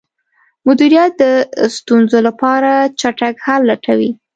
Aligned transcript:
مدیریت 0.67 1.11
د 1.21 1.23
ستونزو 1.75 2.19
لپاره 2.27 2.71
چټک 2.99 3.35
حل 3.45 3.61
لټوي. 3.69 4.11